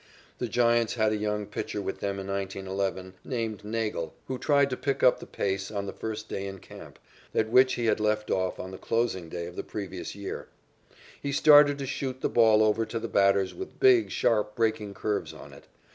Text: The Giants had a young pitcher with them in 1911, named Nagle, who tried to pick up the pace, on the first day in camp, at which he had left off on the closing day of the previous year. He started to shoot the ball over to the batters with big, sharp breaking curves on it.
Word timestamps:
The 0.39 0.47
Giants 0.47 0.95
had 0.95 1.11
a 1.11 1.15
young 1.15 1.45
pitcher 1.45 1.79
with 1.79 1.99
them 1.99 2.17
in 2.19 2.25
1911, 2.25 3.13
named 3.23 3.63
Nagle, 3.63 4.15
who 4.25 4.39
tried 4.39 4.71
to 4.71 4.75
pick 4.75 5.03
up 5.03 5.19
the 5.19 5.27
pace, 5.27 5.69
on 5.69 5.85
the 5.85 5.93
first 5.93 6.27
day 6.27 6.47
in 6.47 6.57
camp, 6.57 6.97
at 7.35 7.49
which 7.51 7.75
he 7.75 7.85
had 7.85 7.99
left 7.99 8.31
off 8.31 8.59
on 8.59 8.71
the 8.71 8.79
closing 8.79 9.29
day 9.29 9.45
of 9.45 9.55
the 9.55 9.61
previous 9.61 10.15
year. 10.15 10.47
He 11.21 11.31
started 11.31 11.77
to 11.77 11.85
shoot 11.85 12.21
the 12.21 12.29
ball 12.29 12.63
over 12.63 12.83
to 12.83 12.97
the 12.97 13.07
batters 13.07 13.53
with 13.53 13.79
big, 13.79 14.09
sharp 14.09 14.55
breaking 14.55 14.95
curves 14.95 15.33
on 15.33 15.53
it. 15.53 15.65